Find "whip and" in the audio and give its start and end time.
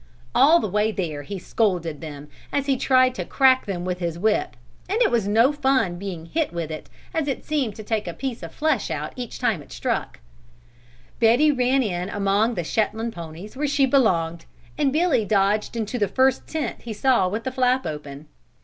4.17-4.99